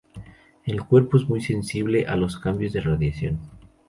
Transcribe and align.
El 0.65 0.81
cuerpo 0.83 1.17
es 1.17 1.29
muy 1.29 1.41
sensible 1.41 2.07
a 2.07 2.15
los 2.15 2.39
cambios 2.39 2.73
de 2.73 2.81
radiación. 2.81 3.39